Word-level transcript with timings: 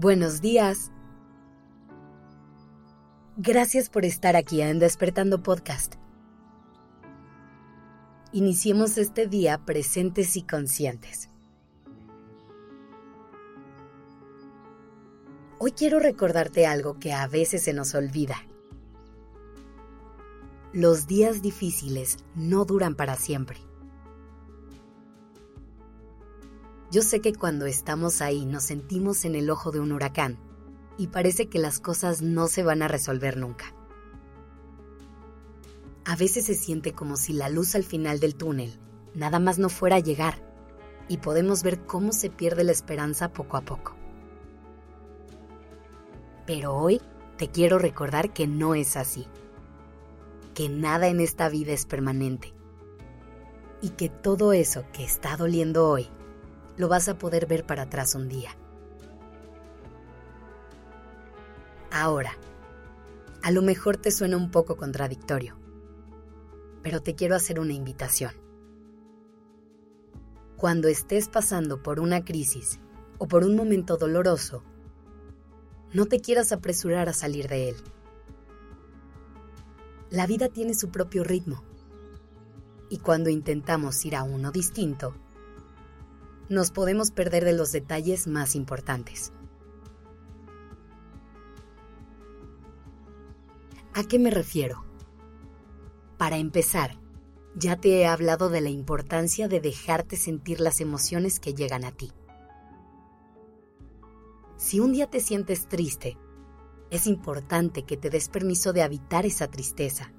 Buenos 0.00 0.40
días. 0.40 0.90
Gracias 3.36 3.90
por 3.90 4.06
estar 4.06 4.34
aquí 4.34 4.62
en 4.62 4.78
Despertando 4.78 5.42
Podcast. 5.42 5.96
Iniciemos 8.32 8.96
este 8.96 9.26
día 9.26 9.58
presentes 9.66 10.38
y 10.38 10.42
conscientes. 10.42 11.28
Hoy 15.58 15.72
quiero 15.72 15.98
recordarte 15.98 16.66
algo 16.66 16.98
que 16.98 17.12
a 17.12 17.26
veces 17.26 17.64
se 17.64 17.74
nos 17.74 17.94
olvida. 17.94 18.36
Los 20.72 21.06
días 21.08 21.42
difíciles 21.42 22.16
no 22.34 22.64
duran 22.64 22.94
para 22.94 23.16
siempre. 23.16 23.58
Yo 26.90 27.02
sé 27.02 27.20
que 27.20 27.32
cuando 27.32 27.66
estamos 27.66 28.20
ahí 28.20 28.44
nos 28.44 28.64
sentimos 28.64 29.24
en 29.24 29.36
el 29.36 29.48
ojo 29.48 29.70
de 29.70 29.78
un 29.78 29.92
huracán 29.92 30.38
y 30.98 31.06
parece 31.06 31.48
que 31.48 31.60
las 31.60 31.78
cosas 31.78 32.20
no 32.20 32.48
se 32.48 32.64
van 32.64 32.82
a 32.82 32.88
resolver 32.88 33.36
nunca. 33.36 33.72
A 36.04 36.16
veces 36.16 36.46
se 36.46 36.54
siente 36.54 36.92
como 36.92 37.16
si 37.16 37.32
la 37.32 37.48
luz 37.48 37.76
al 37.76 37.84
final 37.84 38.18
del 38.18 38.34
túnel 38.34 38.76
nada 39.14 39.38
más 39.38 39.58
no 39.60 39.68
fuera 39.68 39.96
a 39.96 40.00
llegar 40.00 40.42
y 41.06 41.18
podemos 41.18 41.62
ver 41.62 41.86
cómo 41.86 42.12
se 42.12 42.28
pierde 42.28 42.64
la 42.64 42.72
esperanza 42.72 43.32
poco 43.32 43.56
a 43.56 43.60
poco. 43.60 43.94
Pero 46.44 46.74
hoy 46.74 47.00
te 47.36 47.48
quiero 47.48 47.78
recordar 47.78 48.32
que 48.32 48.48
no 48.48 48.74
es 48.74 48.96
así, 48.96 49.28
que 50.54 50.68
nada 50.68 51.06
en 51.06 51.20
esta 51.20 51.48
vida 51.48 51.72
es 51.72 51.86
permanente 51.86 52.52
y 53.80 53.90
que 53.90 54.08
todo 54.08 54.52
eso 54.52 54.84
que 54.92 55.04
está 55.04 55.36
doliendo 55.36 55.88
hoy 55.88 56.08
lo 56.80 56.88
vas 56.88 57.10
a 57.10 57.18
poder 57.18 57.46
ver 57.46 57.66
para 57.66 57.82
atrás 57.82 58.14
un 58.14 58.26
día. 58.26 58.56
Ahora, 61.92 62.32
a 63.42 63.50
lo 63.50 63.60
mejor 63.60 63.98
te 63.98 64.10
suena 64.10 64.38
un 64.38 64.50
poco 64.50 64.78
contradictorio, 64.78 65.58
pero 66.82 67.02
te 67.02 67.14
quiero 67.14 67.36
hacer 67.36 67.60
una 67.60 67.74
invitación. 67.74 68.32
Cuando 70.56 70.88
estés 70.88 71.28
pasando 71.28 71.82
por 71.82 72.00
una 72.00 72.24
crisis 72.24 72.80
o 73.18 73.28
por 73.28 73.44
un 73.44 73.56
momento 73.56 73.98
doloroso, 73.98 74.62
no 75.92 76.06
te 76.06 76.20
quieras 76.20 76.50
apresurar 76.50 77.10
a 77.10 77.12
salir 77.12 77.46
de 77.48 77.68
él. 77.68 77.76
La 80.08 80.26
vida 80.26 80.48
tiene 80.48 80.72
su 80.72 80.90
propio 80.90 81.24
ritmo, 81.24 81.62
y 82.88 82.98
cuando 82.98 83.28
intentamos 83.28 84.02
ir 84.06 84.16
a 84.16 84.22
uno 84.22 84.50
distinto, 84.50 85.14
nos 86.50 86.72
podemos 86.72 87.12
perder 87.12 87.44
de 87.44 87.52
los 87.52 87.70
detalles 87.70 88.26
más 88.26 88.56
importantes. 88.56 89.32
¿A 93.94 94.02
qué 94.02 94.18
me 94.18 94.30
refiero? 94.30 94.84
Para 96.18 96.38
empezar, 96.38 96.98
ya 97.54 97.76
te 97.76 98.00
he 98.00 98.06
hablado 98.06 98.48
de 98.48 98.60
la 98.60 98.68
importancia 98.68 99.46
de 99.46 99.60
dejarte 99.60 100.16
sentir 100.16 100.60
las 100.60 100.80
emociones 100.80 101.38
que 101.38 101.54
llegan 101.54 101.84
a 101.84 101.92
ti. 101.92 102.12
Si 104.56 104.80
un 104.80 104.92
día 104.92 105.08
te 105.08 105.20
sientes 105.20 105.68
triste, 105.68 106.18
es 106.90 107.06
importante 107.06 107.84
que 107.84 107.96
te 107.96 108.10
des 108.10 108.28
permiso 108.28 108.72
de 108.72 108.82
habitar 108.82 109.24
esa 109.24 109.48
tristeza 109.48 110.12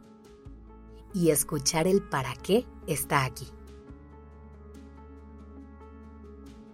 y 1.13 1.29
escuchar 1.29 1.87
el 1.87 2.01
para 2.01 2.33
qué 2.35 2.65
está 2.87 3.25
aquí. 3.25 3.47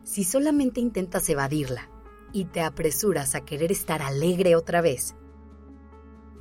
Si 0.07 0.23
solamente 0.23 0.79
intentas 0.79 1.27
evadirla 1.27 1.89
y 2.31 2.45
te 2.45 2.61
apresuras 2.61 3.35
a 3.35 3.41
querer 3.41 3.73
estar 3.73 4.01
alegre 4.01 4.55
otra 4.55 4.79
vez, 4.79 5.15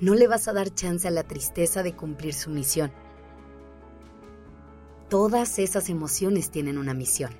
no 0.00 0.14
le 0.14 0.28
vas 0.28 0.46
a 0.46 0.52
dar 0.52 0.72
chance 0.72 1.08
a 1.08 1.10
la 1.10 1.24
tristeza 1.24 1.82
de 1.82 1.92
cumplir 1.96 2.32
su 2.32 2.50
misión. 2.50 2.92
Todas 5.08 5.58
esas 5.58 5.88
emociones 5.88 6.52
tienen 6.52 6.78
una 6.78 6.94
misión 6.94 7.32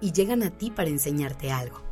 y 0.00 0.12
llegan 0.12 0.42
a 0.42 0.56
ti 0.56 0.70
para 0.70 0.88
enseñarte 0.88 1.52
algo. 1.52 1.82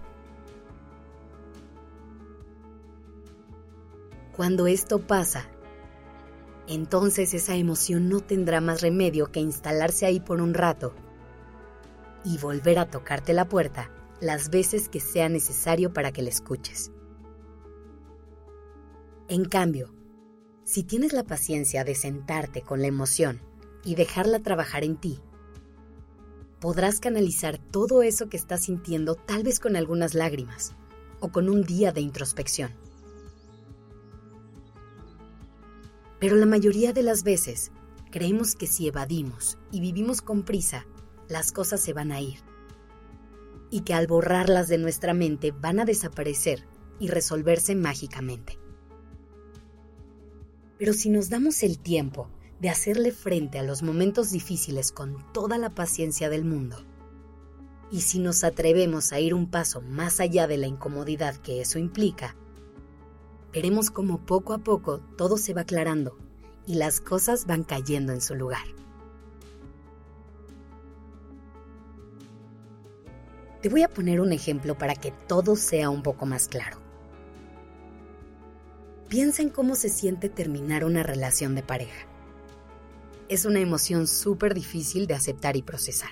Cuando 4.34 4.66
esto 4.66 5.06
pasa, 5.06 5.47
entonces 6.66 7.34
esa 7.34 7.54
emoción 7.54 8.09
no 8.09 8.20
tendrá 8.20 8.62
más 8.62 8.81
remedio 8.81 9.31
que 9.31 9.41
instalarse 9.41 10.06
ahí 10.06 10.20
por 10.20 10.41
un 10.41 10.54
rato 10.54 10.94
y 12.24 12.38
volver 12.38 12.78
a 12.78 12.90
tocarte 12.90 13.32
la 13.32 13.48
puerta 13.48 13.90
las 14.20 14.50
veces 14.50 14.88
que 14.88 15.00
sea 15.00 15.28
necesario 15.28 15.92
para 15.92 16.12
que 16.12 16.22
la 16.22 16.30
escuches. 16.30 16.90
En 19.28 19.44
cambio, 19.44 19.94
si 20.64 20.82
tienes 20.82 21.12
la 21.12 21.24
paciencia 21.24 21.84
de 21.84 21.94
sentarte 21.94 22.62
con 22.62 22.80
la 22.80 22.86
emoción 22.86 23.40
y 23.84 23.94
dejarla 23.94 24.40
trabajar 24.40 24.84
en 24.84 24.96
ti, 24.96 25.20
podrás 26.60 27.00
canalizar 27.00 27.58
todo 27.58 28.02
eso 28.02 28.28
que 28.30 28.38
estás 28.38 28.64
sintiendo 28.64 29.14
tal 29.14 29.42
vez 29.42 29.60
con 29.60 29.76
algunas 29.76 30.14
lágrimas 30.14 30.74
o 31.20 31.28
con 31.28 31.50
un 31.50 31.62
día 31.64 31.92
de 31.92 32.00
introspección. 32.00 32.70
Pero 36.18 36.36
la 36.36 36.46
mayoría 36.46 36.94
de 36.94 37.02
las 37.02 37.22
veces 37.22 37.70
creemos 38.10 38.54
que 38.54 38.66
si 38.66 38.88
evadimos 38.88 39.58
y 39.70 39.80
vivimos 39.80 40.22
con 40.22 40.42
prisa, 40.42 40.86
las 41.28 41.52
cosas 41.52 41.80
se 41.80 41.92
van 41.92 42.12
a 42.12 42.20
ir. 42.20 42.38
Y 43.70 43.80
que 43.80 43.94
al 43.94 44.06
borrarlas 44.06 44.68
de 44.68 44.78
nuestra 44.78 45.14
mente 45.14 45.52
van 45.52 45.80
a 45.80 45.84
desaparecer 45.84 46.66
y 46.98 47.08
resolverse 47.08 47.74
mágicamente. 47.74 48.58
Pero 50.78 50.92
si 50.92 51.08
nos 51.10 51.30
damos 51.30 51.62
el 51.62 51.78
tiempo 51.78 52.28
de 52.60 52.68
hacerle 52.70 53.10
frente 53.10 53.58
a 53.58 53.62
los 53.62 53.82
momentos 53.82 54.30
difíciles 54.30 54.92
con 54.92 55.32
toda 55.32 55.58
la 55.58 55.70
paciencia 55.70 56.28
del 56.28 56.44
mundo, 56.44 56.84
y 57.90 58.00
si 58.00 58.18
nos 58.18 58.42
atrevemos 58.42 59.12
a 59.12 59.20
ir 59.20 59.34
un 59.34 59.50
paso 59.50 59.80
más 59.80 60.20
allá 60.20 60.46
de 60.46 60.56
la 60.56 60.66
incomodidad 60.66 61.36
que 61.36 61.60
eso 61.60 61.78
implica, 61.78 62.36
veremos 63.52 63.90
como 63.90 64.26
poco 64.26 64.52
a 64.52 64.58
poco 64.58 64.98
todo 65.16 65.36
se 65.36 65.54
va 65.54 65.62
aclarando 65.62 66.18
y 66.66 66.74
las 66.74 67.00
cosas 67.00 67.46
van 67.46 67.62
cayendo 67.62 68.12
en 68.12 68.20
su 68.20 68.34
lugar. 68.34 68.64
Te 73.64 73.70
voy 73.70 73.82
a 73.82 73.88
poner 73.88 74.20
un 74.20 74.30
ejemplo 74.30 74.76
para 74.76 74.94
que 74.94 75.10
todo 75.10 75.56
sea 75.56 75.88
un 75.88 76.02
poco 76.02 76.26
más 76.26 76.48
claro. 76.48 76.76
Piensa 79.08 79.41
en 79.41 79.48
cómo 79.48 79.75
se 79.75 79.88
siente 79.88 80.28
terminar 80.28 80.84
una 80.84 81.02
relación 81.02 81.54
de 81.54 81.62
pareja. 81.62 82.06
Es 83.30 83.47
una 83.47 83.60
emoción 83.60 84.06
súper 84.06 84.52
difícil 84.52 85.06
de 85.06 85.14
aceptar 85.14 85.56
y 85.56 85.62
procesar. 85.62 86.10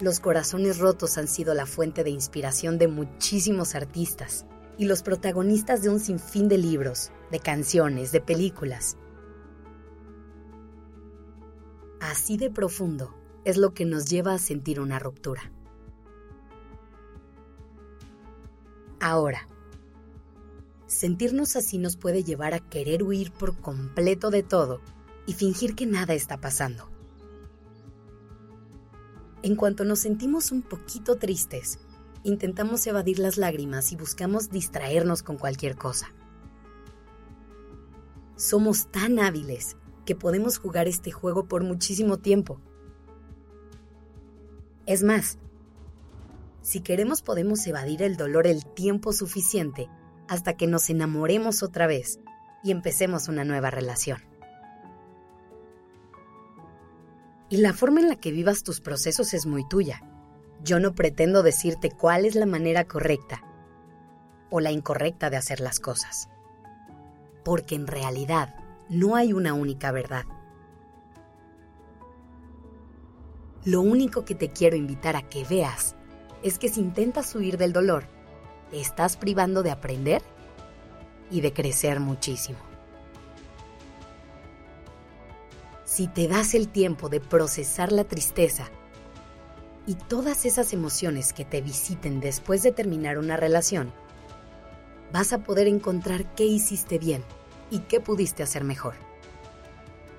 Los 0.00 0.20
corazones 0.20 0.80
rotos 0.80 1.16
han 1.16 1.28
sido 1.28 1.54
la 1.54 1.64
fuente 1.64 2.04
de 2.04 2.10
inspiración 2.10 2.76
de 2.76 2.88
muchísimos 2.88 3.74
artistas 3.74 4.44
y 4.76 4.84
los 4.84 5.02
protagonistas 5.02 5.80
de 5.80 5.88
un 5.88 5.98
sinfín 5.98 6.46
de 6.46 6.58
libros, 6.58 7.10
de 7.30 7.40
canciones, 7.40 8.12
de 8.12 8.20
películas. 8.20 8.98
Así 12.02 12.36
de 12.36 12.50
profundo 12.50 13.15
es 13.46 13.56
lo 13.56 13.74
que 13.74 13.84
nos 13.84 14.06
lleva 14.06 14.34
a 14.34 14.38
sentir 14.40 14.80
una 14.80 14.98
ruptura. 14.98 15.52
Ahora, 18.98 19.46
sentirnos 20.88 21.54
así 21.54 21.78
nos 21.78 21.96
puede 21.96 22.24
llevar 22.24 22.54
a 22.54 22.58
querer 22.58 23.04
huir 23.04 23.30
por 23.30 23.56
completo 23.60 24.30
de 24.30 24.42
todo 24.42 24.80
y 25.26 25.34
fingir 25.34 25.76
que 25.76 25.86
nada 25.86 26.12
está 26.12 26.40
pasando. 26.40 26.90
En 29.44 29.54
cuanto 29.54 29.84
nos 29.84 30.00
sentimos 30.00 30.50
un 30.50 30.62
poquito 30.62 31.16
tristes, 31.16 31.78
intentamos 32.24 32.84
evadir 32.88 33.20
las 33.20 33.36
lágrimas 33.36 33.92
y 33.92 33.96
buscamos 33.96 34.50
distraernos 34.50 35.22
con 35.22 35.38
cualquier 35.38 35.76
cosa. 35.76 36.12
Somos 38.34 38.88
tan 38.88 39.20
hábiles 39.20 39.76
que 40.04 40.16
podemos 40.16 40.58
jugar 40.58 40.88
este 40.88 41.12
juego 41.12 41.46
por 41.46 41.62
muchísimo 41.62 42.18
tiempo 42.18 42.60
es 44.86 45.02
más, 45.02 45.38
si 46.62 46.80
queremos 46.80 47.22
podemos 47.22 47.66
evadir 47.66 48.02
el 48.02 48.16
dolor 48.16 48.46
el 48.46 48.64
tiempo 48.64 49.12
suficiente 49.12 49.88
hasta 50.28 50.56
que 50.56 50.66
nos 50.66 50.90
enamoremos 50.90 51.62
otra 51.62 51.86
vez 51.86 52.20
y 52.62 52.70
empecemos 52.70 53.28
una 53.28 53.44
nueva 53.44 53.70
relación. 53.70 54.18
Y 57.48 57.58
la 57.58 57.72
forma 57.72 58.00
en 58.00 58.08
la 58.08 58.16
que 58.16 58.32
vivas 58.32 58.64
tus 58.64 58.80
procesos 58.80 59.32
es 59.34 59.46
muy 59.46 59.68
tuya. 59.68 60.02
Yo 60.64 60.80
no 60.80 60.94
pretendo 60.94 61.44
decirte 61.44 61.90
cuál 61.90 62.24
es 62.24 62.34
la 62.34 62.46
manera 62.46 62.84
correcta 62.84 63.42
o 64.50 64.58
la 64.58 64.72
incorrecta 64.72 65.30
de 65.30 65.36
hacer 65.36 65.60
las 65.60 65.78
cosas. 65.78 66.28
Porque 67.44 67.76
en 67.76 67.86
realidad 67.86 68.56
no 68.88 69.14
hay 69.14 69.32
una 69.32 69.54
única 69.54 69.92
verdad. 69.92 70.24
Lo 73.66 73.80
único 73.80 74.24
que 74.24 74.36
te 74.36 74.50
quiero 74.50 74.76
invitar 74.76 75.16
a 75.16 75.28
que 75.28 75.42
veas 75.44 75.96
es 76.44 76.56
que 76.56 76.68
si 76.68 76.78
intentas 76.78 77.34
huir 77.34 77.58
del 77.58 77.72
dolor, 77.72 78.04
te 78.70 78.80
estás 78.80 79.16
privando 79.16 79.64
de 79.64 79.72
aprender 79.72 80.22
y 81.32 81.40
de 81.40 81.52
crecer 81.52 81.98
muchísimo. 81.98 82.60
Si 85.84 86.06
te 86.06 86.28
das 86.28 86.54
el 86.54 86.68
tiempo 86.68 87.08
de 87.08 87.18
procesar 87.18 87.90
la 87.90 88.04
tristeza 88.04 88.70
y 89.84 89.96
todas 89.96 90.46
esas 90.46 90.72
emociones 90.72 91.32
que 91.32 91.44
te 91.44 91.60
visiten 91.60 92.20
después 92.20 92.62
de 92.62 92.70
terminar 92.70 93.18
una 93.18 93.36
relación, 93.36 93.92
vas 95.12 95.32
a 95.32 95.42
poder 95.42 95.66
encontrar 95.66 96.36
qué 96.36 96.44
hiciste 96.44 97.00
bien 97.00 97.24
y 97.72 97.80
qué 97.80 97.98
pudiste 97.98 98.44
hacer 98.44 98.62
mejor. 98.62 98.94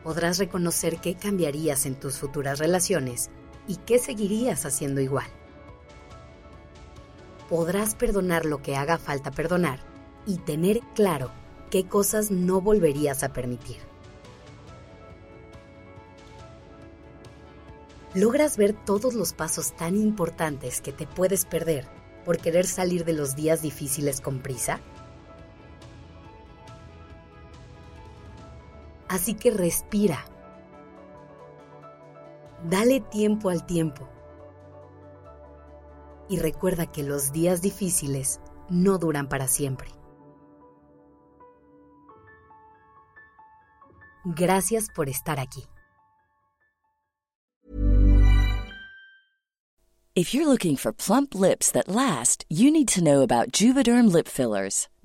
Podrás 0.04 0.38
reconocer 0.38 0.98
qué 1.00 1.16
cambiarías 1.16 1.86
en 1.86 1.96
tus 1.96 2.18
futuras 2.18 2.60
relaciones 2.60 3.30
y 3.68 3.76
qué 3.78 4.00
seguirías 4.00 4.66
haciendo 4.66 5.02
igual. 5.02 5.28
Podrás 7.50 7.96
perdonar 7.96 8.46
lo 8.46 8.62
que 8.62 8.76
haga 8.76 8.98
falta 8.98 9.32
perdonar 9.32 9.80
y 10.26 10.38
tener 10.38 10.82
claro 10.96 11.32
qué 11.70 11.88
cosas 11.88 12.32
no 12.32 12.62
volverías 12.62 13.24
a 13.24 13.34
permitir. 13.34 13.78
¿Logras 18.14 18.58
ver 18.58 18.74
todos 18.74 19.14
los 19.14 19.34
pasos 19.34 19.76
tan 19.76 19.96
importantes 19.96 20.82
que 20.82 20.92
te 20.92 21.06
puedes 21.06 21.46
perder 21.46 21.88
por 22.26 22.40
querer 22.40 22.66
salir 22.66 23.06
de 23.06 23.14
los 23.14 23.36
días 23.36 23.62
difíciles 23.62 24.22
con 24.22 24.40
prisa? 24.40 24.80
Así 29.08 29.36
que 29.36 29.52
respira. 29.52 30.26
Dale 32.70 33.00
tiempo 33.00 33.50
al 33.50 33.66
tiempo. 33.66 34.10
Y 36.28 36.38
recuerda 36.40 36.86
que 36.86 37.02
los 37.02 37.32
días 37.32 37.62
difíciles 37.62 38.42
no 38.70 38.98
duran 38.98 39.30
para 39.30 39.48
siempre. 39.48 39.88
Gracias 44.26 44.88
por 44.94 45.08
estar 45.08 45.40
aquí. 45.40 45.64
If 50.14 50.34
you're 50.34 50.48
looking 50.48 50.76
for 50.76 50.92
plump 50.92 51.36
lips 51.36 51.72
that 51.72 51.88
last, 51.88 52.44
you 52.50 52.70
need 52.70 52.90
to 52.90 53.02
know 53.02 53.22
about 53.22 53.52
Juvederm 53.52 54.12
lip 54.12 54.28
fillers. 54.28 54.90